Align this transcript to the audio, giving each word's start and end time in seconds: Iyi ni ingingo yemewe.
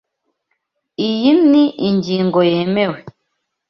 Iyi 1.07 1.31
ni 1.49 1.63
ingingo 1.87 2.39
yemewe. 2.51 2.99